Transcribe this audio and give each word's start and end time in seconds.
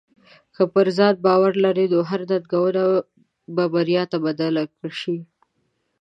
که 0.55 0.63
په 0.73 0.81
ځان 0.97 1.15
باور 1.25 1.53
لرې، 1.65 1.85
نو 1.93 1.99
هره 2.09 2.25
ننګونه 2.31 2.85
به 3.55 3.63
بریا 3.73 4.03
ته 4.11 4.17
بدل 4.25 4.53
شي. 4.99 5.17